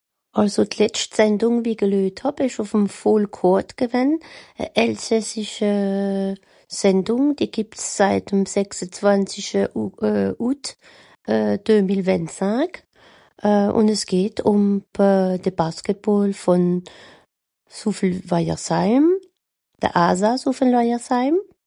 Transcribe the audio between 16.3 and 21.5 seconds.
vùn Souffelweyersheim, de Alsa Souffelweyersheim.